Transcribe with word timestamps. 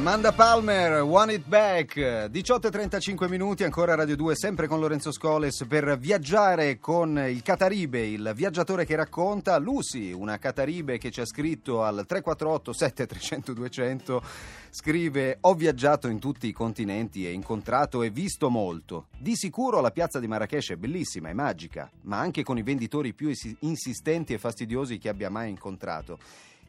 Amanda 0.00 0.32
Palmer, 0.32 1.02
One 1.02 1.34
It 1.34 1.46
Back, 1.46 1.94
18.35 1.98 3.28
minuti, 3.28 3.64
ancora 3.64 3.94
Radio 3.94 4.16
2, 4.16 4.34
sempre 4.34 4.66
con 4.66 4.80
Lorenzo 4.80 5.12
Scoles 5.12 5.66
per 5.68 5.98
viaggiare 5.98 6.78
con 6.78 7.18
il 7.18 7.42
Cataribe, 7.42 8.06
il 8.06 8.32
viaggiatore 8.34 8.86
che 8.86 8.96
racconta, 8.96 9.58
Lucy, 9.58 10.12
una 10.12 10.38
Cataribe 10.38 10.96
che 10.96 11.10
ci 11.10 11.20
ha 11.20 11.26
scritto 11.26 11.82
al 11.82 12.06
348 12.06 12.72
7300 12.72 13.52
200, 13.52 14.22
scrive 14.70 15.36
ho 15.42 15.52
viaggiato 15.52 16.08
in 16.08 16.18
tutti 16.18 16.48
i 16.48 16.52
continenti 16.52 17.26
e 17.26 17.32
incontrato 17.32 18.02
e 18.02 18.08
visto 18.08 18.48
molto. 18.48 19.08
Di 19.18 19.36
sicuro 19.36 19.82
la 19.82 19.90
piazza 19.90 20.18
di 20.18 20.26
Marrakesh 20.26 20.70
è 20.70 20.76
bellissima, 20.76 21.28
è 21.28 21.34
magica, 21.34 21.90
ma 22.04 22.18
anche 22.18 22.42
con 22.42 22.56
i 22.56 22.62
venditori 22.62 23.12
più 23.12 23.30
insistenti 23.58 24.32
e 24.32 24.38
fastidiosi 24.38 24.96
che 24.96 25.10
abbia 25.10 25.28
mai 25.28 25.50
incontrato. 25.50 26.18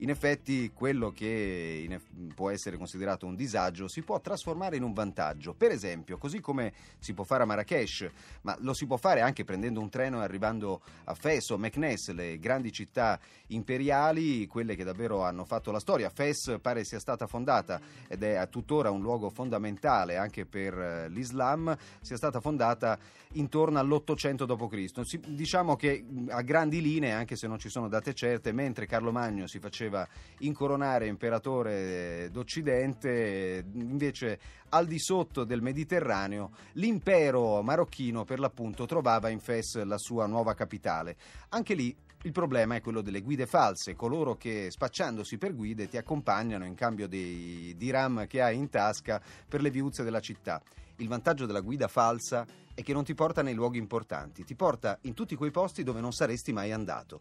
In 0.01 0.09
effetti 0.09 0.71
quello 0.73 1.11
che 1.11 2.01
può 2.33 2.49
essere 2.49 2.75
considerato 2.75 3.27
un 3.27 3.35
disagio 3.35 3.87
si 3.87 4.01
può 4.01 4.19
trasformare 4.19 4.75
in 4.75 4.81
un 4.81 4.93
vantaggio. 4.93 5.53
Per 5.53 5.69
esempio, 5.69 6.17
così 6.17 6.39
come 6.39 6.73
si 6.97 7.13
può 7.13 7.23
fare 7.23 7.43
a 7.43 7.45
Marrakesh, 7.45 8.09
ma 8.41 8.57
lo 8.61 8.73
si 8.73 8.87
può 8.87 8.97
fare 8.97 9.21
anche 9.21 9.43
prendendo 9.43 9.79
un 9.79 9.89
treno 9.89 10.19
e 10.19 10.23
arrivando 10.23 10.81
a 11.03 11.13
Fes 11.13 11.51
o 11.51 11.57
Meknes, 11.57 12.13
le 12.13 12.39
grandi 12.39 12.71
città 12.71 13.19
imperiali, 13.47 14.47
quelle 14.47 14.75
che 14.75 14.83
davvero 14.83 15.23
hanno 15.23 15.45
fatto 15.45 15.69
la 15.69 15.79
storia. 15.79 16.09
Fes 16.09 16.57
pare 16.59 16.83
sia 16.83 16.99
stata 16.99 17.27
fondata 17.27 17.79
ed 18.07 18.23
è 18.23 18.49
tuttora 18.49 18.89
un 18.89 19.01
luogo 19.01 19.29
fondamentale 19.29 20.17
anche 20.17 20.47
per 20.47 20.73
eh, 20.79 21.09
l'Islam, 21.09 21.77
sia 22.01 22.17
stata 22.17 22.39
fondata 22.39 22.97
intorno 23.33 23.77
all'800 23.77 24.45
d.C. 24.45 25.19
Diciamo 25.27 25.75
che 25.75 26.03
a 26.29 26.41
grandi 26.41 26.81
linee, 26.81 27.11
anche 27.11 27.35
se 27.35 27.45
non 27.45 27.59
ci 27.59 27.69
sono 27.69 27.87
date 27.87 28.15
certe, 28.15 28.51
mentre 28.51 28.87
Carlo 28.87 29.11
Magno 29.11 29.45
si 29.45 29.59
faceva 29.59 29.89
voleva 29.91 30.07
incoronare 30.39 31.07
imperatore 31.07 32.29
d'Occidente, 32.31 33.65
invece 33.73 34.39
al 34.69 34.87
di 34.87 34.97
sotto 34.97 35.43
del 35.43 35.61
Mediterraneo 35.61 36.51
l'impero 36.73 37.61
marocchino 37.61 38.23
per 38.23 38.39
l'appunto 38.39 38.85
trovava 38.85 39.29
in 39.29 39.39
Fes 39.39 39.83
la 39.83 39.97
sua 39.97 40.25
nuova 40.25 40.53
capitale. 40.53 41.17
Anche 41.49 41.73
lì 41.73 41.95
il 42.23 42.31
problema 42.31 42.75
è 42.75 42.81
quello 42.81 43.01
delle 43.01 43.21
guide 43.21 43.45
false, 43.45 43.95
coloro 43.95 44.35
che 44.35 44.69
spacciandosi 44.71 45.37
per 45.37 45.53
guide 45.53 45.89
ti 45.89 45.97
accompagnano 45.97 46.65
in 46.65 46.75
cambio 46.75 47.07
dei 47.07 47.75
diram 47.75 48.25
che 48.27 48.41
hai 48.41 48.57
in 48.57 48.69
tasca 48.69 49.21
per 49.47 49.61
le 49.61 49.69
viuzze 49.69 50.03
della 50.03 50.21
città. 50.21 50.61
Il 50.97 51.07
vantaggio 51.07 51.47
della 51.47 51.61
guida 51.61 51.87
falsa 51.87 52.45
è 52.73 52.83
che 52.83 52.93
non 52.93 53.03
ti 53.03 53.15
porta 53.15 53.41
nei 53.41 53.55
luoghi 53.55 53.79
importanti, 53.79 54.43
ti 54.43 54.55
porta 54.55 54.97
in 55.01 55.15
tutti 55.15 55.35
quei 55.35 55.51
posti 55.51 55.83
dove 55.83 55.99
non 55.99 56.13
saresti 56.13 56.53
mai 56.53 56.71
andato. 56.71 57.19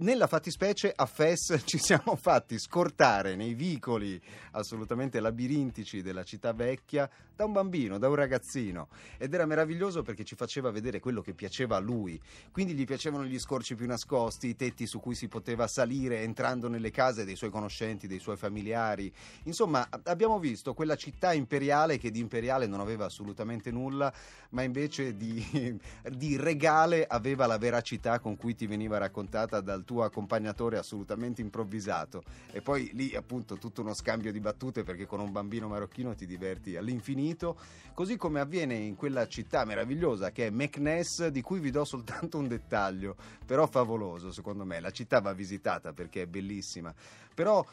Nella 0.00 0.28
fattispecie 0.28 0.92
a 0.94 1.06
Fes 1.06 1.60
ci 1.66 1.76
siamo 1.76 2.14
fatti 2.14 2.56
scortare 2.60 3.34
nei 3.34 3.54
vicoli 3.54 4.20
assolutamente 4.52 5.18
labirintici 5.18 6.02
della 6.02 6.22
città 6.22 6.52
vecchia 6.52 7.10
da 7.34 7.44
un 7.44 7.50
bambino, 7.52 7.98
da 7.98 8.08
un 8.08 8.14
ragazzino 8.14 8.88
ed 9.16 9.34
era 9.34 9.44
meraviglioso 9.44 10.02
perché 10.02 10.22
ci 10.22 10.36
faceva 10.36 10.70
vedere 10.70 11.00
quello 11.00 11.20
che 11.20 11.34
piaceva 11.34 11.76
a 11.76 11.80
lui. 11.80 12.20
Quindi 12.52 12.74
gli 12.74 12.84
piacevano 12.84 13.24
gli 13.24 13.40
scorci 13.40 13.74
più 13.74 13.86
nascosti, 13.86 14.48
i 14.48 14.56
tetti 14.56 14.86
su 14.86 15.00
cui 15.00 15.16
si 15.16 15.26
poteva 15.26 15.66
salire 15.66 16.22
entrando 16.22 16.68
nelle 16.68 16.92
case 16.92 17.24
dei 17.24 17.34
suoi 17.34 17.50
conoscenti, 17.50 18.06
dei 18.06 18.20
suoi 18.20 18.36
familiari. 18.36 19.12
Insomma, 19.44 19.88
abbiamo 20.04 20.38
visto 20.38 20.74
quella 20.74 20.94
città 20.94 21.32
imperiale 21.32 21.98
che 21.98 22.12
di 22.12 22.20
imperiale 22.20 22.68
non 22.68 22.78
aveva 22.78 23.06
assolutamente 23.06 23.72
nulla, 23.72 24.12
ma 24.50 24.62
invece 24.62 25.16
di, 25.16 25.76
di 26.10 26.36
regale 26.36 27.04
aveva 27.04 27.46
la 27.46 27.58
veracità 27.58 28.20
con 28.20 28.36
cui 28.36 28.54
ti 28.54 28.68
veniva 28.68 28.96
raccontata 28.98 29.60
dal 29.60 29.86
tuo 29.88 30.02
accompagnatore 30.04 30.76
assolutamente 30.76 31.40
improvvisato. 31.40 32.22
E 32.52 32.60
poi 32.60 32.90
lì 32.92 33.16
appunto 33.16 33.56
tutto 33.56 33.80
uno 33.80 33.94
scambio 33.94 34.30
di 34.30 34.38
battute 34.38 34.82
perché 34.82 35.06
con 35.06 35.20
un 35.20 35.32
bambino 35.32 35.66
marocchino 35.66 36.14
ti 36.14 36.26
diverti 36.26 36.76
all'infinito, 36.76 37.58
così 37.94 38.18
come 38.18 38.40
avviene 38.40 38.74
in 38.74 38.96
quella 38.96 39.26
città 39.26 39.64
meravigliosa 39.64 40.30
che 40.30 40.48
è 40.48 40.50
Meknes 40.50 41.28
di 41.28 41.40
cui 41.40 41.58
vi 41.58 41.70
do 41.70 41.86
soltanto 41.86 42.36
un 42.36 42.48
dettaglio, 42.48 43.16
però 43.46 43.66
favoloso 43.66 44.30
secondo 44.30 44.66
me, 44.66 44.78
la 44.78 44.90
città 44.90 45.20
va 45.20 45.32
visitata 45.32 45.94
perché 45.94 46.22
è 46.22 46.26
bellissima, 46.26 46.94
però 47.34 47.64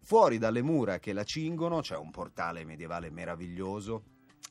fuori 0.00 0.36
dalle 0.36 0.60
mura 0.60 0.98
che 0.98 1.14
la 1.14 1.24
cingono 1.24 1.80
c'è 1.80 1.96
un 1.96 2.10
portale 2.10 2.64
medievale 2.64 3.08
meraviglioso 3.08 4.02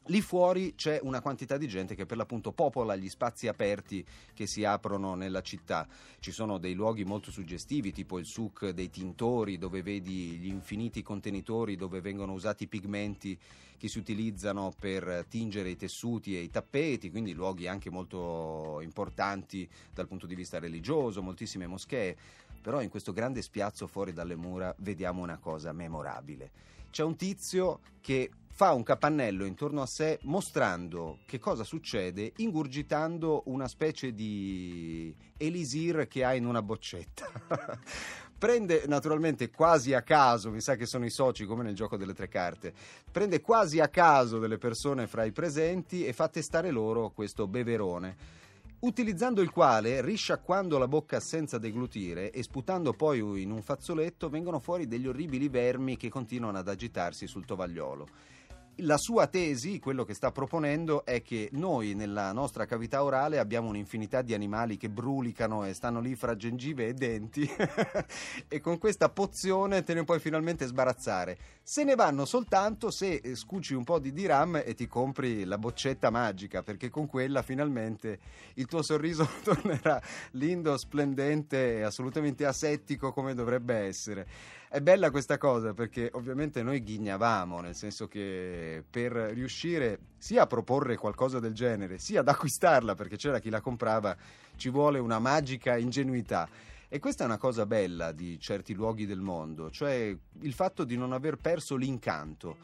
Lì 0.06 0.19
fuori 0.22 0.74
c'è 0.74 1.00
una 1.03 1.22
quantità 1.22 1.57
di 1.57 1.68
gente 1.68 1.94
che 1.94 2.07
per 2.07 2.18
l'appunto 2.18 2.52
popola 2.52 2.96
gli 2.96 3.07
spazi 3.07 3.47
aperti 3.47 4.03
che 4.34 4.47
si 4.47 4.66
aprono 4.66 5.13
nella 5.13 5.41
città. 5.41 5.88
Ci 6.19 6.31
sono 6.31 6.57
dei 6.57 6.74
luoghi 6.74 7.03
molto 7.03 7.29
suggestivi, 7.29 7.91
tipo 7.91 8.18
il 8.18 8.25
souk 8.25 8.69
dei 8.69 8.90
tintori, 8.90 9.59
dove 9.59 9.84
vedi 9.84 10.38
gli 10.38 10.47
infiniti 10.47 11.03
contenitori 11.03 11.75
dove 11.75 12.01
vengono 12.01 12.34
usati 12.34 12.63
i 12.63 12.68
pigmenti 12.68 13.38
che 13.78 13.88
si 13.88 14.00
utilizzano 14.00 14.74
per 14.78 15.25
tingere 15.30 15.69
i 15.69 15.75
tessuti 15.75 16.35
e 16.35 16.41
i 16.41 16.50
tappeti, 16.50 17.12
quindi 17.12 17.34
luoghi 17.34 17.68
anche 17.68 17.90
molto 17.90 18.80
importanti 18.81 19.69
dal 19.94 20.07
punto 20.07 20.25
di 20.25 20.35
vista 20.35 20.59
religioso, 20.59 21.22
moltissime 21.22 21.68
moschee. 21.68 22.18
Però 22.62 22.81
in 22.81 22.90
questo 22.90 23.13
grande 23.13 23.41
spiazzo 23.41 23.88
fuori 23.88 24.13
dalle 24.13 24.35
mura 24.35 24.74
vediamo 24.80 25.22
una 25.22 25.38
cosa 25.38 25.72
memorabile. 25.72 26.51
C'è 26.91 27.03
un 27.03 27.16
tizio 27.16 27.80
che 28.01 28.30
fa 28.53 28.73
un 28.73 28.84
capannello 28.84 29.45
intorno 29.45 29.81
a 29.81 29.85
sé 29.85 30.19
mostrando 30.23 31.19
che 31.25 31.39
cosa 31.39 31.63
succede 31.63 32.34
ingurgitando 32.38 33.44
una 33.45 33.67
specie 33.67 34.13
di 34.13 35.16
elisir 35.38 36.07
che 36.07 36.23
ha 36.23 36.34
in 36.34 36.45
una 36.45 36.62
boccetta. 36.62 37.28
prende 38.38 38.84
naturalmente 38.88 39.51
quasi 39.51 39.94
a 39.94 40.01
caso, 40.01 40.51
mi 40.51 40.62
sa 40.62 40.75
che 40.75 40.85
sono 40.85 41.06
i 41.06 41.12
soci 41.12 41.45
come 41.45 41.63
nel 41.63 41.75
gioco 41.75 41.95
delle 41.95 42.13
tre 42.13 42.28
carte, 42.28 42.73
prende 43.12 43.39
quasi 43.39 43.79
a 43.79 43.88
caso 43.88 44.39
delle 44.39 44.57
persone 44.57 45.07
fra 45.07 45.23
i 45.23 45.31
presenti 45.31 46.06
e 46.06 46.12
fa 46.12 46.28
testare 46.28 46.72
loro 46.72 47.12
questo 47.12 47.47
beverone 47.47 48.39
utilizzando 48.81 49.41
il 49.41 49.51
quale, 49.51 50.01
risciacquando 50.01 50.79
la 50.79 50.88
bocca 50.88 51.19
senza 51.19 51.59
deglutire 51.59 52.31
e 52.31 52.41
sputando 52.41 52.94
poi 52.94 53.41
in 53.41 53.51
un 53.51 53.62
fazzoletto, 53.62 54.28
vengono 54.28 54.59
fuori 54.59 54.88
degli 54.88 55.07
orribili 55.07 55.50
vermi 55.50 55.97
che 55.97 56.09
continuano 56.09 56.57
ad 56.57 56.68
agitarsi 56.68 57.28
sul 57.28 57.45
tovagliolo 57.45 58.07
la 58.78 58.98
sua 58.98 59.28
tesi, 59.28 59.80
quello 59.80 60.04
che 60.04 60.14
sta 60.14 60.32
proponendo, 60.32 61.06
è 61.06 61.22
che 61.22 61.50
noi 61.54 61.94
nella 61.94 62.32
nostra 62.32 62.66
cavità 62.66 63.04
orale 63.04 63.38
abbiamo 63.38 63.68
un'infinità 63.70 64.22
di 64.22 64.34
animali 64.34 64.78
che 64.78 64.90
brulicano 64.90 65.66
e 65.66 65.74
stanno 65.74 66.00
lì 66.00 66.16
fra 66.16 66.36
gengive 66.36 66.88
e 66.88 66.94
denti 66.94 67.48
e 68.48 68.60
con 68.60 68.78
questa 68.78 69.10
pozione 69.10 69.84
te 69.84 69.94
ne 69.94 70.04
puoi 70.04 70.20
finalmente 70.20 70.66
sbarazzare. 70.66 71.38
Se 71.62 71.84
ne 71.84 71.96
vanno 71.96 72.26
soltanto 72.26 72.90
se 72.90 73.22
scuci 73.36 73.74
un 73.74 73.84
po' 73.84 74.00
di 74.00 74.12
diram 74.12 74.62
e 74.66 74.74
ti 74.74 74.88
compri 74.88 75.44
la 75.44 75.58
boccetta 75.58 76.10
magica, 76.10 76.64
perché 76.64 76.90
con 76.90 77.08
quella 77.08 77.42
finalmente 77.42 78.20
il 78.56 78.66
tuo 78.66 78.81
sorriso 78.81 79.28
tornerà 79.44 80.02
lindo, 80.31 80.78
splendente 80.78 81.78
e 81.78 81.81
assolutamente 81.84 82.46
asettico 82.46 83.12
come 83.12 83.34
dovrebbe 83.34 83.76
essere. 83.76 84.28
È 84.74 84.80
bella 84.80 85.12
questa 85.12 85.38
cosa 85.38 85.74
perché 85.74 86.09
ovviamente 86.14 86.64
noi 86.64 86.82
ghignavamo, 86.82 87.59
nel 87.59 87.76
senso 87.76 88.08
che 88.08 88.82
per 88.90 89.12
riuscire 89.12 90.00
sia 90.18 90.44
a 90.44 90.48
proporre 90.48 90.96
qualcosa 90.96 91.42
del 91.42 91.52
genere, 91.52 91.98
sia 91.98 92.22
ad 92.22 92.30
acquistarla 92.30 92.96
perché 92.96 93.18
c'era 93.18 93.40
chi 93.40 93.50
la 93.50 93.60
comprava, 93.60 94.16
ci 94.56 94.70
vuole 94.70 94.98
una 94.98 95.20
magica 95.20 95.76
ingenuità. 95.76 96.48
E 96.88 97.00
questa 97.00 97.24
è 97.24 97.28
una 97.28 97.38
cosa 97.38 97.66
bella 97.66 98.13
di 98.13 98.40
certi 98.40 98.74
luoghi 98.74 99.06
del 99.06 99.19
mondo, 99.19 99.69
cioè 99.72 100.18
il 100.40 100.54
fatto 100.54 100.86
di 100.86 100.95
non 100.95 101.12
aver 101.12 101.36
perso 101.36 101.75
l'incanto 101.75 102.56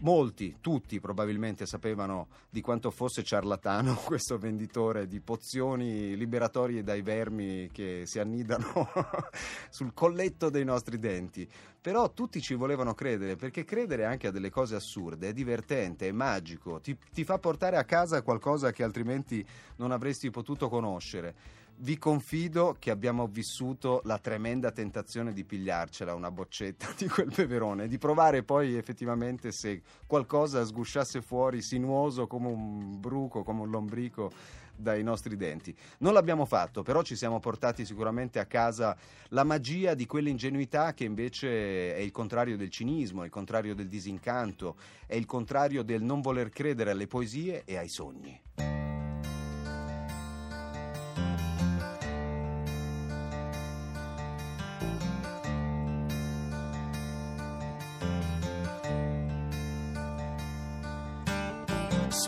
molti, 0.00 0.56
tutti 0.60 1.00
probabilmente 1.00 1.66
sapevano 1.66 2.28
di 2.48 2.60
quanto 2.60 2.90
fosse 2.90 3.22
ciarlatano 3.22 3.94
questo 4.04 4.38
venditore 4.38 5.06
di 5.06 5.20
pozioni 5.20 6.16
liberatorie 6.16 6.82
dai 6.82 7.02
vermi 7.02 7.68
che 7.72 8.02
si 8.06 8.18
annidano 8.18 8.88
sul 9.70 9.92
colletto 9.94 10.50
dei 10.50 10.64
nostri 10.64 10.98
denti. 10.98 11.48
Però 11.80 12.12
tutti 12.12 12.40
ci 12.40 12.54
volevano 12.54 12.92
credere, 12.94 13.36
perché 13.36 13.64
credere 13.64 14.04
anche 14.04 14.26
a 14.26 14.30
delle 14.30 14.50
cose 14.50 14.74
assurde 14.74 15.28
è 15.28 15.32
divertente, 15.32 16.08
è 16.08 16.12
magico, 16.12 16.80
ti, 16.80 16.96
ti 17.12 17.24
fa 17.24 17.38
portare 17.38 17.76
a 17.76 17.84
casa 17.84 18.22
qualcosa 18.22 18.72
che 18.72 18.82
altrimenti 18.82 19.46
non 19.76 19.92
avresti 19.92 20.30
potuto 20.30 20.68
conoscere. 20.68 21.56
Vi 21.80 21.96
confido 21.96 22.74
che 22.76 22.90
abbiamo 22.90 23.28
vissuto 23.28 24.00
la 24.02 24.18
tremenda 24.18 24.72
tentazione 24.72 25.32
di 25.32 25.44
pigliarcela 25.44 26.12
una 26.12 26.32
boccetta 26.32 26.88
di 26.98 27.06
quel 27.06 27.30
peperone, 27.32 27.86
di 27.86 27.98
provare 27.98 28.42
poi 28.42 28.74
effettivamente 28.74 29.52
se 29.52 29.82
qualcosa 30.04 30.64
sgusciasse 30.64 31.22
fuori 31.22 31.62
sinuoso 31.62 32.26
come 32.26 32.48
un 32.48 32.98
bruco, 32.98 33.44
come 33.44 33.60
un 33.60 33.70
lombrico 33.70 34.32
dai 34.74 35.04
nostri 35.04 35.36
denti. 35.36 35.72
Non 35.98 36.14
l'abbiamo 36.14 36.46
fatto, 36.46 36.82
però 36.82 37.02
ci 37.02 37.14
siamo 37.14 37.38
portati 37.38 37.84
sicuramente 37.84 38.40
a 38.40 38.46
casa 38.46 38.96
la 39.28 39.44
magia 39.44 39.94
di 39.94 40.04
quell'ingenuità 40.04 40.94
che 40.94 41.04
invece 41.04 41.94
è 41.94 42.00
il 42.00 42.10
contrario 42.10 42.56
del 42.56 42.70
cinismo, 42.70 43.22
è 43.22 43.26
il 43.26 43.30
contrario 43.30 43.76
del 43.76 43.86
disincanto, 43.86 44.76
è 45.06 45.14
il 45.14 45.26
contrario 45.26 45.84
del 45.84 46.02
non 46.02 46.22
voler 46.22 46.48
credere 46.48 46.90
alle 46.90 47.06
poesie 47.06 47.62
e 47.64 47.76
ai 47.76 47.88
sogni. 47.88 48.77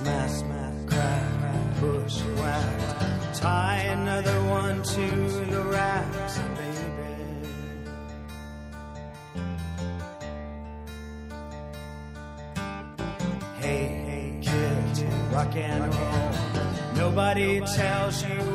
Smack, 0.00 0.30
smack, 0.30 0.86
crack, 0.86 1.76
push, 1.76 2.22
whack. 2.38 3.34
Tie 3.34 3.82
another 3.92 4.40
one 4.48 4.82
to 4.82 5.10
the 5.44 5.62
racks, 5.64 6.38
baby. 6.56 7.50
Hey, 13.60 13.84
hey, 14.08 14.38
kid, 14.40 15.12
rock 15.34 15.54
and 15.54 15.94
roll. 15.94 16.32
Nobody 16.94 17.60
tells 17.60 18.22
you 18.24 18.49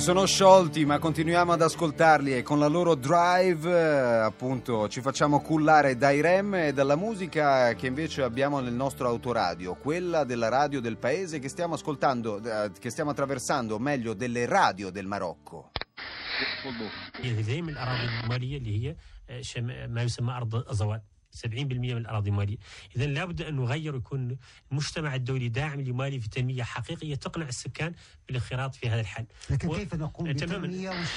sono 0.00 0.26
sciolti, 0.26 0.84
ma 0.84 0.98
continuiamo 0.98 1.52
ad 1.52 1.62
ascoltarli 1.62 2.36
e 2.36 2.42
con 2.42 2.58
la 2.60 2.68
loro 2.68 2.94
drive, 2.94 3.68
eh, 3.70 4.18
appunto, 4.24 4.88
ci 4.88 5.00
facciamo 5.00 5.40
cullare 5.40 5.96
dai 5.96 6.20
rem 6.20 6.54
e 6.54 6.72
dalla 6.72 6.94
musica 6.96 7.74
che 7.74 7.86
invece 7.88 8.22
abbiamo 8.22 8.60
nel 8.60 8.72
nostro 8.74 9.08
autoradio, 9.08 9.74
quella 9.74 10.22
della 10.24 10.48
radio 10.48 10.80
del 10.80 10.96
paese 10.96 11.38
che 11.40 11.48
stiamo 11.48 11.74
ascoltando, 11.74 12.40
eh, 12.42 12.70
che 12.78 12.90
stiamo 12.90 13.10
attraversando, 13.10 13.74
o 13.74 13.78
meglio, 13.78 14.14
delle 14.14 14.46
radio 14.46 14.90
del 14.90 15.06
Marocco. 15.06 15.70
هي 17.22 17.42
زي 17.42 17.62
من 17.62 17.68
الاراضي 17.68 18.08
الماليه 18.24 18.56
اللي 18.58 18.86
هي 18.88 18.96
آه، 19.30 19.40
شم- 19.40 19.90
ما 19.90 20.02
يسمى 20.02 20.32
ارض 20.32 20.54
الزوال 20.54 21.00
70% 21.35 21.45
من 21.73 21.97
الأراضي 21.97 22.29
الماليه، 22.29 22.57
اذا 22.95 23.05
لابد 23.05 23.41
أن 23.41 23.55
نغير 23.55 23.95
ويكون 23.95 24.37
المجتمع 24.71 25.15
الدولي 25.15 25.49
داعم 25.49 25.81
لمالي 25.81 26.19
في 26.19 26.29
تنميه 26.29 26.63
حقيقية 26.63 27.15
تقنع 27.15 27.47
السكان 27.47 27.93
بالانخراط 28.27 28.75
في 28.75 28.89
هذا 28.89 29.01
الحل. 29.01 29.25
لكن 29.49 29.67
و- 29.67 29.75
كيف 29.75 29.93
نقوم. 29.95 30.33
بتنمية 30.33 30.89
والش... 30.89 31.09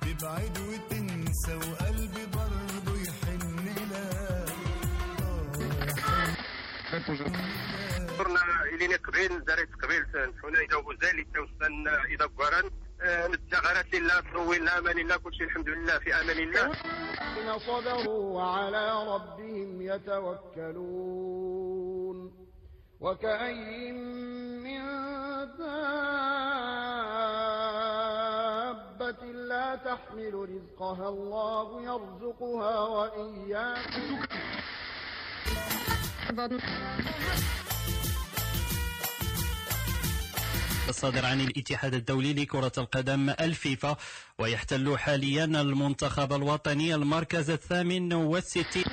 تبعد 0.00 0.58
وتنسى 0.58 1.54
وقلبي 1.54 2.26
صرنا 7.06 8.40
إلينا 8.74 8.96
قبيل 8.96 9.44
دارت 9.44 9.68
قبيل 9.82 10.02
إذا 10.44 10.76
وزالي 10.76 11.24
توسن 11.34 11.88
إذا 11.88 12.26
قرن 12.38 12.70
نتغارات 13.32 13.94
لله 13.94 14.20
تروي 14.20 14.56
الله 14.56 14.78
أمان 14.78 14.98
الله 14.98 15.16
كل 15.16 15.34
شيء 15.34 15.46
الحمد 15.46 15.68
لله 15.68 15.98
في 15.98 16.14
أمان 16.20 16.38
الله. 16.38 16.66
الذين 16.66 17.58
صبروا 17.58 18.34
وعلى 18.36 19.06
ربهم 19.14 19.82
يتوكلون. 19.82 21.26
وكأي 23.00 23.92
من 23.92 24.82
دابة 25.58 26.02
لا 29.52 29.76
تحمل 29.76 30.34
رزقها 30.34 31.08
الله 31.08 31.82
يرزقها 31.82 32.78
وإياكم 32.80 34.22
الصادر 40.88 41.26
عن 41.26 41.40
الاتحاد 41.40 41.94
الدولي 41.94 42.32
لكرة 42.32 42.72
القدم 42.78 43.30
الفيفا 43.30 43.96
ويحتل 44.38 44.98
حاليا 44.98 45.44
المنتخب 45.44 46.32
الوطني 46.32 46.94
المركز 46.94 47.50
الثامن 47.50 48.12
والستين. 48.12 48.84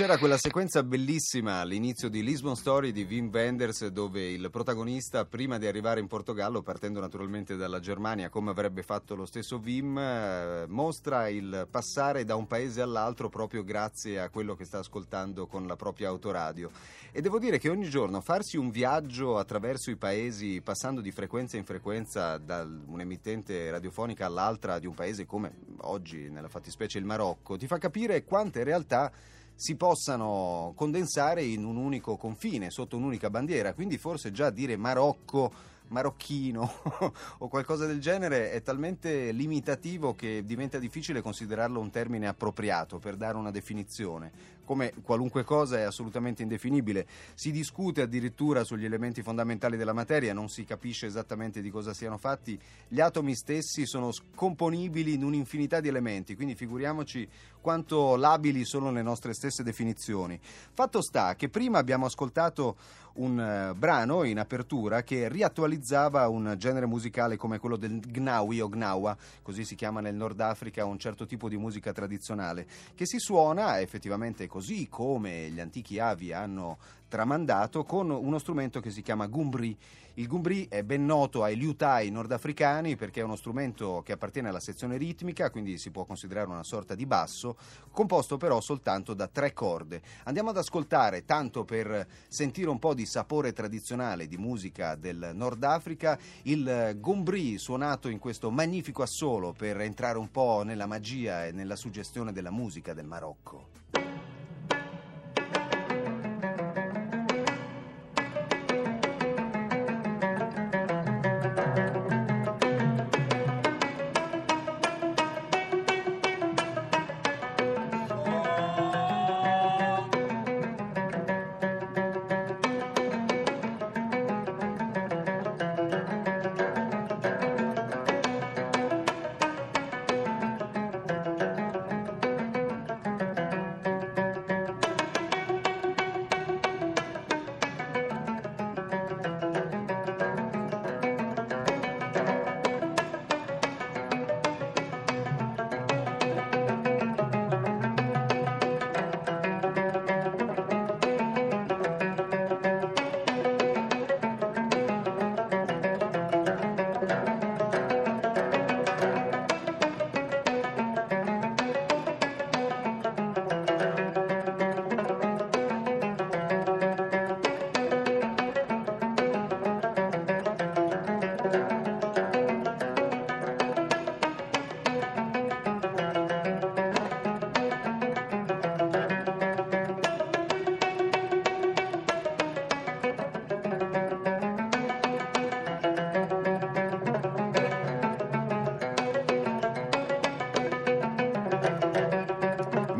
C'era 0.00 0.16
quella 0.16 0.38
sequenza 0.38 0.82
bellissima 0.82 1.60
all'inizio 1.60 2.08
di 2.08 2.22
Lisbon 2.22 2.56
Story 2.56 2.90
di 2.90 3.02
Wim 3.02 3.28
Wenders 3.30 3.86
dove 3.88 4.30
il 4.30 4.48
protagonista 4.50 5.26
prima 5.26 5.58
di 5.58 5.66
arrivare 5.66 6.00
in 6.00 6.06
Portogallo, 6.06 6.62
partendo 6.62 7.00
naturalmente 7.00 7.54
dalla 7.54 7.80
Germania 7.80 8.30
come 8.30 8.48
avrebbe 8.48 8.82
fatto 8.82 9.14
lo 9.14 9.26
stesso 9.26 9.60
Wim, 9.62 9.98
eh, 9.98 10.64
mostra 10.68 11.28
il 11.28 11.68
passare 11.70 12.24
da 12.24 12.34
un 12.34 12.46
paese 12.46 12.80
all'altro 12.80 13.28
proprio 13.28 13.62
grazie 13.62 14.18
a 14.18 14.30
quello 14.30 14.54
che 14.54 14.64
sta 14.64 14.78
ascoltando 14.78 15.46
con 15.46 15.66
la 15.66 15.76
propria 15.76 16.08
autoradio. 16.08 16.70
E 17.12 17.20
devo 17.20 17.38
dire 17.38 17.58
che 17.58 17.68
ogni 17.68 17.90
giorno 17.90 18.22
farsi 18.22 18.56
un 18.56 18.70
viaggio 18.70 19.36
attraverso 19.36 19.90
i 19.90 19.96
paesi 19.96 20.62
passando 20.62 21.02
di 21.02 21.10
frequenza 21.10 21.58
in 21.58 21.64
frequenza 21.64 22.38
da 22.38 22.62
un'emittente 22.62 23.70
radiofonica 23.70 24.24
all'altra 24.24 24.78
di 24.78 24.86
un 24.86 24.94
paese 24.94 25.26
come 25.26 25.58
oggi 25.82 26.30
nella 26.30 26.48
fattispecie 26.48 26.96
il 26.96 27.04
Marocco 27.04 27.58
ti 27.58 27.66
fa 27.66 27.76
capire 27.76 28.24
quante 28.24 28.64
realtà 28.64 29.12
si 29.60 29.76
possano 29.76 30.72
condensare 30.74 31.44
in 31.44 31.66
un 31.66 31.76
unico 31.76 32.16
confine, 32.16 32.70
sotto 32.70 32.96
un'unica 32.96 33.28
bandiera. 33.28 33.74
Quindi 33.74 33.98
forse 33.98 34.32
già 34.32 34.48
dire 34.48 34.78
Marocco 34.78 35.52
marocchino 35.88 36.72
o 37.38 37.48
qualcosa 37.48 37.84
del 37.84 38.00
genere 38.00 38.52
è 38.52 38.62
talmente 38.62 39.32
limitativo 39.32 40.14
che 40.14 40.44
diventa 40.46 40.78
difficile 40.78 41.20
considerarlo 41.20 41.78
un 41.78 41.90
termine 41.90 42.26
appropriato 42.26 42.98
per 42.98 43.16
dare 43.16 43.36
una 43.36 43.50
definizione. 43.50 44.32
Come 44.70 44.92
qualunque 45.02 45.42
cosa 45.42 45.78
è 45.78 45.82
assolutamente 45.82 46.42
indefinibile, 46.42 47.04
si 47.34 47.50
discute 47.50 48.02
addirittura 48.02 48.62
sugli 48.62 48.84
elementi 48.84 49.20
fondamentali 49.20 49.76
della 49.76 49.92
materia, 49.92 50.32
non 50.32 50.48
si 50.48 50.62
capisce 50.62 51.06
esattamente 51.06 51.60
di 51.60 51.70
cosa 51.70 51.92
siano 51.92 52.18
fatti. 52.18 52.56
Gli 52.86 53.00
atomi 53.00 53.34
stessi 53.34 53.84
sono 53.84 54.12
scomponibili 54.12 55.14
in 55.14 55.24
un'infinità 55.24 55.80
di 55.80 55.88
elementi, 55.88 56.36
quindi 56.36 56.54
figuriamoci 56.54 57.28
quanto 57.60 58.14
labili 58.14 58.64
sono 58.64 58.92
le 58.92 59.02
nostre 59.02 59.34
stesse 59.34 59.64
definizioni. 59.64 60.38
Fatto 60.40 61.02
sta 61.02 61.34
che 61.34 61.48
prima 61.48 61.78
abbiamo 61.78 62.06
ascoltato 62.06 62.76
un 63.14 63.40
eh, 63.40 63.74
brano 63.74 64.22
in 64.22 64.38
apertura 64.38 65.02
che 65.02 65.28
riattualizzava 65.28 66.28
un 66.28 66.54
genere 66.56 66.86
musicale 66.86 67.36
come 67.36 67.58
quello 67.58 67.76
del 67.76 67.98
Gnawi 67.98 68.60
o 68.60 68.68
Gnawa, 68.68 69.16
così 69.42 69.64
si 69.64 69.74
chiama 69.74 70.00
nel 70.00 70.14
Nord 70.14 70.40
Africa 70.40 70.84
un 70.84 70.98
certo 70.98 71.26
tipo 71.26 71.48
di 71.48 71.56
musica 71.56 71.92
tradizionale, 71.92 72.66
che 72.94 73.04
si 73.04 73.18
suona 73.18 73.80
effettivamente 73.80 74.46
così 74.46 74.59
come 74.88 75.50
gli 75.50 75.58
antichi 75.58 75.98
avi 75.98 76.32
hanno 76.32 76.78
tramandato 77.08 77.84
con 77.84 78.10
uno 78.10 78.38
strumento 78.38 78.80
che 78.80 78.90
si 78.90 79.02
chiama 79.02 79.26
gumbri. 79.26 79.76
Il 80.14 80.26
gumbri 80.26 80.66
è 80.68 80.82
ben 80.82 81.06
noto 81.06 81.42
ai 81.42 81.56
liutai 81.56 82.10
nordafricani 82.10 82.94
perché 82.94 83.20
è 83.20 83.24
uno 83.24 83.36
strumento 83.36 84.02
che 84.04 84.12
appartiene 84.12 84.48
alla 84.48 84.60
sezione 84.60 84.96
ritmica, 84.96 85.50
quindi 85.50 85.78
si 85.78 85.90
può 85.90 86.04
considerare 86.04 86.48
una 86.48 86.62
sorta 86.62 86.94
di 86.94 87.06
basso, 87.06 87.56
composto 87.90 88.36
però 88.36 88.60
soltanto 88.60 89.14
da 89.14 89.28
tre 89.28 89.52
corde. 89.52 90.02
Andiamo 90.24 90.50
ad 90.50 90.58
ascoltare, 90.58 91.24
tanto 91.24 91.64
per 91.64 92.06
sentire 92.28 92.68
un 92.68 92.78
po' 92.78 92.94
di 92.94 93.06
sapore 93.06 93.52
tradizionale 93.52 94.26
di 94.26 94.36
musica 94.36 94.94
del 94.94 95.30
Nord 95.32 95.64
Africa, 95.64 96.18
il 96.42 96.96
gumbri 96.98 97.56
suonato 97.58 98.08
in 98.08 98.18
questo 98.18 98.50
magnifico 98.50 99.02
assolo 99.02 99.52
per 99.52 99.80
entrare 99.80 100.18
un 100.18 100.30
po' 100.30 100.62
nella 100.64 100.86
magia 100.86 101.46
e 101.46 101.52
nella 101.52 101.76
suggestione 101.76 102.32
della 102.32 102.50
musica 102.50 102.92
del 102.92 103.06
Marocco. 103.06 104.09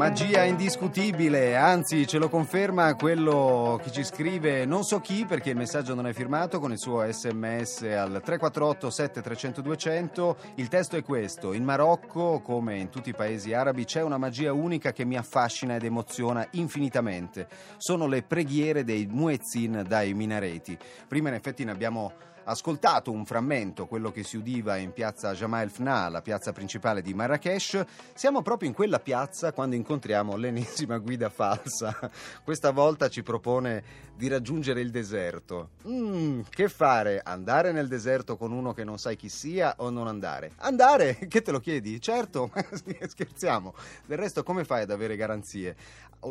Magia 0.00 0.44
indiscutibile, 0.44 1.56
anzi 1.56 2.06
ce 2.06 2.16
lo 2.16 2.30
conferma 2.30 2.94
quello 2.94 3.78
che 3.82 3.90
ci 3.92 4.02
scrive 4.02 4.64
non 4.64 4.82
so 4.82 4.98
chi 5.00 5.26
perché 5.26 5.50
il 5.50 5.56
messaggio 5.56 5.94
non 5.94 6.06
è 6.06 6.14
firmato 6.14 6.58
con 6.58 6.72
il 6.72 6.78
suo 6.78 7.04
sms 7.06 7.82
al 7.82 8.22
348 8.24 8.88
7300 8.88 9.60
200. 9.60 10.36
Il 10.54 10.68
testo 10.68 10.96
è 10.96 11.02
questo, 11.02 11.52
in 11.52 11.64
Marocco 11.64 12.40
come 12.40 12.78
in 12.78 12.88
tutti 12.88 13.10
i 13.10 13.14
paesi 13.14 13.52
arabi 13.52 13.84
c'è 13.84 14.00
una 14.00 14.16
magia 14.16 14.54
unica 14.54 14.90
che 14.90 15.04
mi 15.04 15.18
affascina 15.18 15.74
ed 15.74 15.84
emoziona 15.84 16.48
infinitamente. 16.52 17.46
Sono 17.76 18.06
le 18.06 18.22
preghiere 18.22 18.84
dei 18.84 19.06
muezzin 19.06 19.84
dai 19.86 20.14
minareti. 20.14 20.78
Prima 21.08 21.28
in 21.28 21.34
effetti 21.34 21.62
ne 21.62 21.72
abbiamo 21.72 22.12
ascoltato 22.44 23.10
un 23.10 23.24
frammento, 23.24 23.86
quello 23.86 24.10
che 24.10 24.22
si 24.22 24.36
udiva 24.36 24.76
in 24.76 24.92
piazza 24.92 25.32
Jamal 25.32 25.70
Fna, 25.70 26.08
la 26.08 26.22
piazza 26.22 26.52
principale 26.52 27.02
di 27.02 27.14
Marrakesh. 27.14 27.84
Siamo 28.14 28.42
proprio 28.42 28.68
in 28.68 28.74
quella 28.74 28.98
piazza 28.98 29.52
quando 29.52 29.76
incontriamo 29.76 30.36
l'ennesima 30.36 30.98
guida 30.98 31.28
falsa. 31.28 31.96
Questa 32.42 32.70
volta 32.70 33.08
ci 33.08 33.22
propone 33.22 34.08
di 34.16 34.28
raggiungere 34.28 34.80
il 34.80 34.90
deserto. 34.90 35.70
Mm, 35.88 36.40
che 36.50 36.68
fare? 36.68 37.20
Andare 37.24 37.72
nel 37.72 37.88
deserto 37.88 38.36
con 38.36 38.52
uno 38.52 38.74
che 38.74 38.84
non 38.84 38.98
sai 38.98 39.16
chi 39.16 39.28
sia 39.28 39.74
o 39.78 39.90
non 39.90 40.06
andare? 40.06 40.52
Andare? 40.58 41.18
Che 41.30 41.42
te 41.42 41.52
lo 41.52 41.60
chiedi? 41.60 42.00
Certo, 42.00 42.50
scherziamo. 43.06 43.72
Del 44.04 44.18
resto 44.18 44.42
come 44.42 44.64
fai 44.64 44.82
ad 44.82 44.90
avere 44.90 45.16
garanzie? 45.16 45.76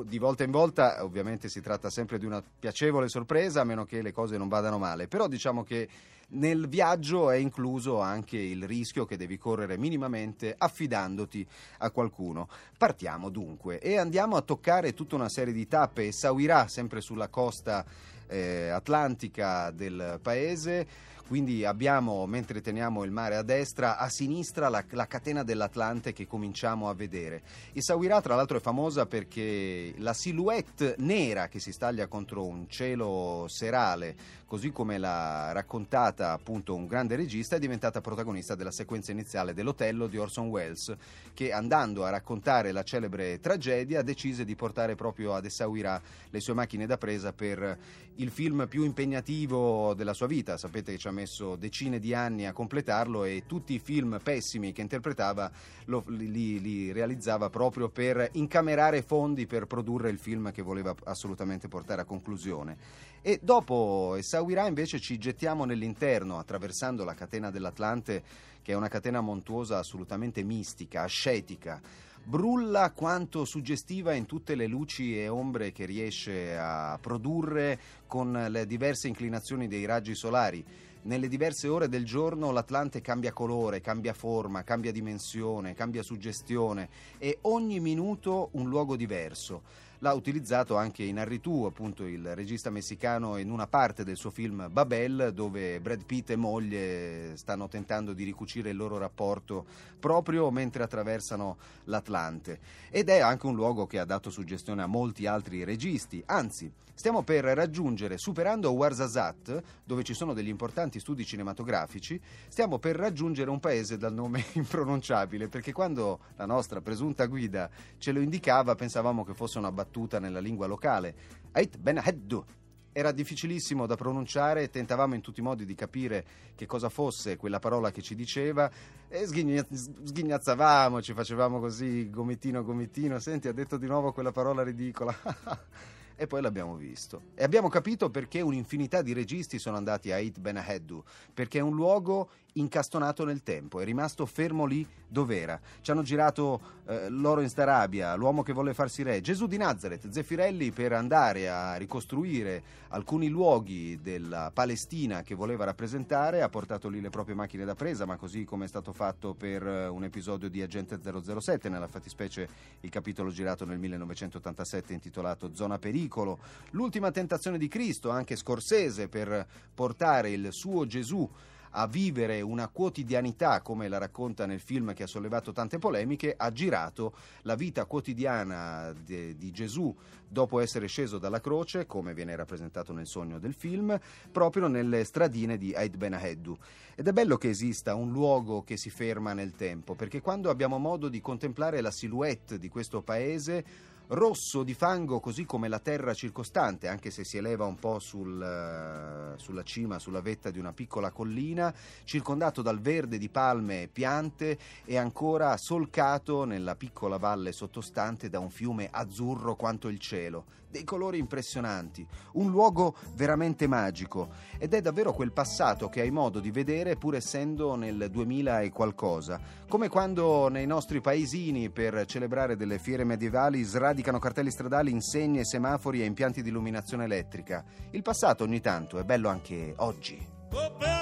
Di 0.05 0.19
volta 0.19 0.43
in 0.43 0.51
volta 0.51 1.03
ovviamente 1.03 1.49
si 1.49 1.61
tratta 1.61 1.89
sempre 1.89 2.19
di 2.19 2.25
una 2.25 2.43
piacevole 2.59 3.09
sorpresa, 3.09 3.61
a 3.61 3.63
meno 3.63 3.85
che 3.85 4.03
le 4.03 4.11
cose 4.11 4.37
non 4.37 4.47
vadano 4.47 4.77
male. 4.77 5.07
Però 5.07 5.27
diciamo 5.27 5.63
che 5.63 5.87
nel 6.29 6.67
viaggio 6.67 7.31
è 7.31 7.37
incluso 7.37 7.99
anche 7.99 8.37
il 8.37 8.67
rischio 8.67 9.05
che 9.05 9.17
devi 9.17 9.39
correre 9.39 9.77
minimamente 9.77 10.53
affidandoti 10.55 11.45
a 11.79 11.89
qualcuno. 11.89 12.47
Partiamo 12.77 13.29
dunque 13.29 13.79
e 13.79 13.97
andiamo 13.97 14.35
a 14.35 14.41
toccare 14.41 14.93
tutta 14.93 15.15
una 15.15 15.29
serie 15.29 15.53
di 15.53 15.67
tappe. 15.67 16.07
Essaouira, 16.07 16.67
sempre 16.67 17.01
sulla 17.01 17.29
costa 17.29 17.83
eh, 18.27 18.69
atlantica 18.69 19.71
del 19.71 20.19
paese. 20.21 20.87
Quindi 21.29 21.63
abbiamo, 21.63 22.25
mentre 22.25 22.59
teniamo 22.59 23.03
il 23.03 23.11
mare 23.11 23.35
a 23.35 23.43
destra, 23.43 23.99
a 23.99 24.09
sinistra 24.09 24.67
la, 24.67 24.83
la 24.89 25.05
catena 25.05 25.43
dell'Atlante 25.43 26.11
che 26.11 26.25
cominciamo 26.25 26.89
a 26.89 26.95
vedere. 26.95 27.43
Essaouira, 27.71 28.19
tra 28.19 28.33
l'altro, 28.33 28.57
è 28.57 28.59
famosa 28.59 29.05
perché 29.05 29.93
la 29.97 30.13
silhouette 30.13 30.95
nera 30.97 31.47
che 31.47 31.59
si 31.59 31.71
staglia 31.71 32.07
contro 32.07 32.45
un 32.45 32.67
cielo 32.67 33.45
serale, 33.47 34.15
così 34.47 34.71
come 34.71 34.97
l'ha 34.97 35.51
raccontata 35.51 36.31
appunto 36.31 36.73
un 36.73 36.87
grande 36.87 37.15
regista, 37.15 37.57
è 37.57 37.59
diventata 37.59 38.01
protagonista 38.01 38.55
della 38.55 38.71
sequenza 38.71 39.11
iniziale 39.11 39.53
dell'Otello 39.53 40.07
di 40.07 40.17
Orson 40.17 40.47
Welles, 40.47 40.95
che 41.35 41.51
andando 41.51 42.05
a 42.05 42.09
raccontare 42.09 42.71
la 42.71 42.81
celebre 42.81 43.39
tragedia 43.39 44.01
decise 44.01 44.45
di 44.45 44.55
portare 44.55 44.95
proprio 44.95 45.35
ad 45.35 45.45
Essaouira 45.45 46.01
le 46.31 46.39
sue 46.39 46.55
macchine 46.55 46.87
da 46.87 46.97
presa 46.97 47.33
per 47.33 47.77
il 48.15 48.31
film 48.31 48.67
più 48.67 48.83
impegnativo 48.83 49.93
della 49.93 50.13
sua 50.13 50.27
vita. 50.27 50.57
Sapete 50.57 50.91
che 50.91 50.97
ci 50.97 51.07
ha 51.07 51.11
messo 51.19 51.57
decine 51.57 51.99
di 51.99 52.13
anni 52.13 52.45
a 52.45 52.53
completarlo 52.53 53.25
e 53.25 53.43
tutti 53.45 53.73
i 53.73 53.79
film 53.79 54.19
pessimi 54.23 54.71
che 54.71 54.81
interpretava 54.81 55.51
lo, 55.85 56.03
li, 56.07 56.61
li 56.61 56.91
realizzava 56.93 57.49
proprio 57.49 57.89
per 57.89 58.29
incamerare 58.33 59.01
fondi 59.01 59.45
per 59.45 59.65
produrre 59.65 60.09
il 60.09 60.17
film 60.17 60.51
che 60.51 60.61
voleva 60.61 60.95
assolutamente 61.03 61.67
portare 61.67 62.01
a 62.01 62.05
conclusione. 62.05 62.77
E 63.21 63.39
dopo 63.41 64.15
Essaouira 64.15 64.65
invece 64.65 64.99
ci 65.01 65.17
gettiamo 65.17 65.65
nell'interno 65.65 66.39
attraversando 66.39 67.03
la 67.03 67.13
catena 67.13 67.51
dell'Atlante 67.51 68.23
che 68.61 68.71
è 68.71 68.75
una 68.75 68.87
catena 68.87 69.19
montuosa 69.19 69.77
assolutamente 69.77 70.41
mistica, 70.43 71.01
ascetica 71.01 71.81
brulla 72.23 72.91
quanto 72.91 73.43
suggestiva 73.43 74.13
in 74.13 74.25
tutte 74.25 74.53
le 74.53 74.67
luci 74.67 75.19
e 75.19 75.27
ombre 75.27 75.71
che 75.71 75.85
riesce 75.85 76.55
a 76.55 76.97
produrre 77.01 77.79
con 78.09 78.47
le 78.49 78.65
diverse 78.65 79.07
inclinazioni 79.07 79.67
dei 79.67 79.85
raggi 79.85 80.15
solari. 80.15 80.65
Nelle 81.03 81.27
diverse 81.27 81.67
ore 81.67 81.87
del 81.87 82.03
giorno 82.03 82.51
l'Atlante 82.51 83.01
cambia 83.01 83.31
colore, 83.31 83.81
cambia 83.81 84.13
forma, 84.13 84.63
cambia 84.63 84.91
dimensione, 84.91 85.75
cambia 85.75 86.01
suggestione 86.01 86.89
e 87.19 87.37
ogni 87.41 87.79
minuto 87.79 88.49
un 88.53 88.67
luogo 88.67 88.95
diverso. 88.97 89.61
l'ha 89.99 90.13
utilizzato 90.13 90.77
anche 90.77 91.03
in 91.03 91.19
Arritu, 91.19 91.63
appunto 91.65 92.05
il 92.05 92.35
regista 92.35 92.69
messicano, 92.69 93.37
in 93.37 93.51
una 93.51 93.67
parte 93.67 94.03
del 94.03 94.15
suo 94.15 94.29
film 94.29 94.69
Babel, 94.71 95.31
dove 95.33 95.79
Brad 95.79 96.05
Pitt 96.05 96.29
e 96.31 96.35
moglie 96.35 97.35
stanno 97.35 97.67
tentando 97.67 98.13
di 98.13 98.23
ricucire 98.23 98.69
il 98.69 98.77
loro 98.77 98.97
rapporto 98.97 99.65
proprio 99.99 100.49
mentre 100.51 100.83
attraversano 100.83 101.57
l'Atlante. 101.85 102.59
Ed 102.89 103.09
è 103.09 103.19
anche 103.19 103.45
un 103.45 103.55
luogo 103.55 103.85
che 103.87 103.99
ha 103.99 104.05
dato 104.05 104.29
suggestione 104.29 104.81
a 104.81 104.87
molti 104.87 105.25
altri 105.25 105.63
registi, 105.63 106.23
anzi, 106.25 106.71
stiamo 106.99 107.23
per 107.23 107.45
raggiungere, 107.45 108.17
superando 108.17 108.71
Ouarzazate, 108.71 109.63
dove 109.85 110.03
ci 110.03 110.13
sono 110.13 110.33
degli 110.33 110.49
importanti 110.49 110.99
studi 110.99 111.23
cinematografici, 111.23 112.19
stiamo 112.49 112.77
per 112.77 112.97
raggiungere 112.97 113.49
un 113.49 113.61
paese 113.61 113.97
dal 113.97 114.13
nome 114.13 114.43
impronunciabile, 114.55 115.47
perché 115.47 115.71
quando 115.71 116.19
la 116.35 116.45
nostra 116.45 116.81
presunta 116.81 117.25
guida 117.27 117.69
ce 117.99 118.11
lo 118.11 118.19
indicava 118.19 118.75
pensavamo 118.75 119.23
che 119.23 119.33
fosse 119.33 119.59
una 119.59 119.71
battuta 119.71 120.19
nella 120.19 120.41
lingua 120.41 120.67
locale. 120.67 121.15
Ait 121.53 121.77
Ben 121.77 122.01
Heddu. 122.03 122.43
Era 122.91 123.13
difficilissimo 123.13 123.85
da 123.85 123.95
pronunciare 123.95 124.69
tentavamo 124.69 125.15
in 125.15 125.21
tutti 125.21 125.39
i 125.39 125.43
modi 125.43 125.63
di 125.63 125.75
capire 125.75 126.25
che 126.55 126.65
cosa 126.65 126.89
fosse 126.89 127.37
quella 127.37 127.59
parola 127.59 127.91
che 127.91 128.01
ci 128.01 128.13
diceva 128.13 128.69
e 129.07 129.25
sghigna- 129.25 129.65
sghignazzavamo, 129.69 131.01
ci 131.01 131.13
facevamo 131.13 131.59
così 131.59 132.09
gomitino 132.09 132.61
gomitino. 132.61 133.19
Senti, 133.19 133.47
ha 133.47 133.53
detto 133.53 133.77
di 133.77 133.85
nuovo 133.85 134.11
quella 134.11 134.33
parola 134.33 134.63
ridicola. 134.63 135.15
e 136.19 136.27
poi 136.27 136.41
l'abbiamo 136.41 136.75
visto. 136.75 137.21
E 137.33 137.45
abbiamo 137.45 137.69
capito 137.69 138.09
perché 138.09 138.41
un'infinità 138.41 139.01
di 139.01 139.13
registi 139.13 139.57
sono 139.57 139.77
andati 139.77 140.11
a 140.11 140.15
Ait 140.15 140.37
Ben 140.37 140.57
Aheddu, 140.57 141.01
perché 141.33 141.59
è 141.59 141.61
un 141.61 141.73
luogo 141.73 142.31
incastonato 142.53 143.25
nel 143.25 143.43
tempo, 143.43 143.79
è 143.79 143.85
rimasto 143.85 144.25
fermo 144.25 144.65
lì 144.65 144.85
dove 145.07 145.39
era. 145.39 145.59
Ci 145.81 145.91
hanno 145.91 146.03
girato 146.03 146.59
eh, 146.85 147.09
Loro 147.09 147.41
in 147.41 147.49
Starabia, 147.49 148.15
L'uomo 148.15 148.43
che 148.43 148.53
volle 148.53 148.73
farsi 148.73 149.03
re, 149.03 149.21
Gesù 149.21 149.47
di 149.47 149.57
Nazareth, 149.57 150.09
Zeffirelli 150.09 150.71
per 150.71 150.93
andare 150.93 151.49
a 151.49 151.75
ricostruire 151.75 152.77
alcuni 152.89 153.27
luoghi 153.27 153.99
della 154.01 154.51
Palestina 154.53 155.21
che 155.21 155.35
voleva 155.35 155.65
rappresentare, 155.65 156.41
ha 156.41 156.49
portato 156.49 156.89
lì 156.89 157.01
le 157.01 157.09
proprie 157.09 157.35
macchine 157.35 157.65
da 157.65 157.75
presa, 157.75 158.05
ma 158.05 158.17
così 158.17 158.45
come 158.45 158.65
è 158.65 158.67
stato 158.67 158.93
fatto 158.93 159.33
per 159.33 159.65
eh, 159.65 159.87
un 159.87 160.03
episodio 160.03 160.49
di 160.49 160.61
Agente 160.61 160.99
007, 160.99 161.69
nella 161.69 161.87
fattispecie 161.87 162.47
il 162.81 162.89
capitolo 162.89 163.29
girato 163.29 163.65
nel 163.65 163.79
1987 163.79 164.93
intitolato 164.93 165.53
Zona 165.53 165.77
Pericolo, 165.77 166.39
L'ultima 166.71 167.11
tentazione 167.11 167.57
di 167.57 167.67
Cristo, 167.67 168.09
anche 168.09 168.35
Scorsese 168.35 169.07
per 169.07 169.45
portare 169.73 170.29
il 170.31 170.47
suo 170.51 170.85
Gesù 170.85 171.29
a 171.71 171.87
vivere 171.87 172.41
una 172.41 172.67
quotidianità 172.67 173.61
come 173.61 173.87
la 173.87 173.97
racconta 173.97 174.45
nel 174.45 174.59
film 174.59 174.93
che 174.93 175.03
ha 175.03 175.07
sollevato 175.07 175.51
tante 175.51 175.77
polemiche, 175.77 176.33
ha 176.35 176.51
girato 176.51 177.13
la 177.43 177.55
vita 177.55 177.85
quotidiana 177.85 178.93
de- 178.93 179.35
di 179.35 179.51
Gesù 179.51 179.95
dopo 180.27 180.59
essere 180.59 180.87
sceso 180.87 181.17
dalla 181.17 181.41
croce, 181.41 181.85
come 181.85 182.13
viene 182.13 182.35
rappresentato 182.35 182.93
nel 182.93 183.07
sogno 183.07 183.39
del 183.39 183.53
film, 183.53 183.99
proprio 184.31 184.67
nelle 184.67 185.03
stradine 185.03 185.57
di 185.57 185.73
Ait 185.73 185.97
Ben 185.97 186.13
Aheddu. 186.13 186.57
Ed 186.95 187.07
è 187.07 187.11
bello 187.11 187.37
che 187.37 187.49
esista 187.49 187.95
un 187.95 188.11
luogo 188.11 188.63
che 188.63 188.77
si 188.77 188.89
ferma 188.89 189.33
nel 189.33 189.55
tempo, 189.55 189.95
perché 189.95 190.21
quando 190.21 190.49
abbiamo 190.49 190.77
modo 190.77 191.09
di 191.09 191.19
contemplare 191.19 191.81
la 191.81 191.91
silhouette 191.91 192.59
di 192.59 192.69
questo 192.69 193.01
paese, 193.01 193.65
rosso 194.09 194.63
di 194.63 194.73
fango 194.73 195.19
così 195.19 195.45
come 195.45 195.67
la 195.67 195.79
terra 195.79 196.13
circostante, 196.13 196.87
anche 196.87 197.11
se 197.11 197.23
si 197.23 197.37
eleva 197.37 197.65
un 197.65 197.75
po' 197.75 197.99
sul, 197.99 198.41
eh, 198.41 199.37
sulla 199.37 199.63
cima, 199.63 199.99
sulla 199.99 200.21
vetta 200.21 200.49
di 200.49 200.57
una 200.57 200.73
piccola 200.73 201.11
collina, 201.11 201.73
circondato 202.05 202.61
dal 202.61 202.79
verde 202.79 203.17
di 203.17 203.29
palme 203.29 203.83
e 203.83 203.87
piante 203.87 204.57
e 204.85 204.97
ancora 204.97 205.55
solcato 205.57 206.43
nella 206.45 206.75
piccola 206.75 207.17
valle 207.17 207.51
sottostante 207.51 208.29
da 208.29 208.39
un 208.39 208.49
fiume 208.49 208.87
azzurro 208.91 209.55
quanto 209.55 209.89
il 209.89 209.99
cielo. 209.99 210.57
Dei 210.71 210.83
colori 210.83 211.17
impressionanti, 211.17 212.05
un 212.33 212.51
luogo 212.51 212.95
veramente 213.15 213.65
magico 213.65 214.29
ed 214.59 214.75
è 214.75 214.81
davvero 214.81 215.13
quel 215.13 215.31
passato 215.31 215.89
che 215.89 216.01
hai 216.01 216.11
modo 216.11 216.39
di 216.39 216.51
vedere 216.51 216.95
pur 216.95 217.15
essendo 217.15 217.73
nel 217.73 218.07
2000 218.11 218.61
e 218.61 218.69
qualcosa, 218.69 219.41
come 219.67 219.89
quando 219.89 220.47
nei 220.47 220.67
nostri 220.67 221.01
paesini 221.01 221.71
per 221.71 222.05
celebrare 222.05 222.55
delle 222.55 222.77
fiere 222.77 223.03
medievali 223.03 223.63
sradicano 223.99 224.19
cartelli 224.19 224.51
stradali, 224.51 224.91
insegne, 224.91 225.43
semafori 225.43 226.01
e 226.01 226.05
impianti 226.05 226.41
di 226.41 226.49
illuminazione 226.49 227.03
elettrica. 227.03 227.63
Il 227.91 228.01
passato 228.01 228.43
ogni 228.43 228.61
tanto 228.61 228.97
è 228.97 229.03
bello 229.03 229.27
anche 229.27 229.73
oggi. 229.77 230.25
Open. 230.51 230.99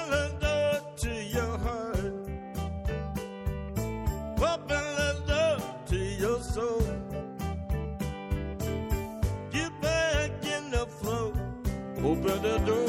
Open 12.08 12.40
the 12.42 12.58
door 12.64 12.87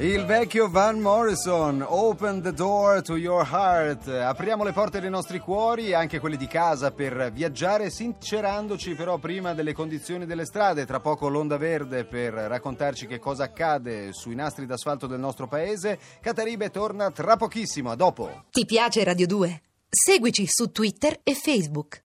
Il 0.00 0.26
vecchio 0.26 0.68
Van 0.70 1.00
Morrison, 1.00 1.84
Open 1.84 2.40
the 2.40 2.52
door 2.52 3.02
to 3.02 3.16
your 3.16 3.44
heart. 3.44 4.06
Apriamo 4.06 4.62
le 4.62 4.72
porte 4.72 5.00
dei 5.00 5.10
nostri 5.10 5.40
cuori, 5.40 5.92
anche 5.92 6.20
quelli 6.20 6.36
di 6.36 6.46
casa, 6.46 6.92
per 6.92 7.32
viaggiare, 7.32 7.90
sincerandoci 7.90 8.94
però 8.94 9.18
prima 9.18 9.54
delle 9.54 9.72
condizioni 9.72 10.24
delle 10.24 10.44
strade. 10.44 10.86
Tra 10.86 11.00
poco 11.00 11.28
l'onda 11.28 11.56
verde 11.56 12.04
per 12.04 12.32
raccontarci 12.32 13.08
che 13.08 13.18
cosa 13.18 13.44
accade 13.44 14.12
sui 14.12 14.36
nastri 14.36 14.66
d'asfalto 14.66 15.08
del 15.08 15.18
nostro 15.18 15.48
paese. 15.48 15.98
Cataribe 16.20 16.70
torna 16.70 17.10
tra 17.10 17.36
pochissimo, 17.36 17.90
a 17.90 17.96
dopo. 17.96 18.44
Ti 18.52 18.64
piace 18.66 19.02
Radio 19.02 19.26
2? 19.26 19.62
Seguici 19.88 20.46
su 20.46 20.70
Twitter 20.70 21.18
e 21.24 21.34
Facebook. 21.34 21.96